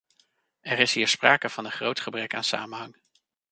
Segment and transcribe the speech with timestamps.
[0.61, 2.95] Er is hier sprake van een groot gebrek aan samenhang.